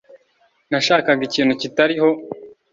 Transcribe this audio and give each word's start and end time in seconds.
Nashakaga 0.69 1.21
ikintu 1.29 1.51
kitariho 1.61 2.09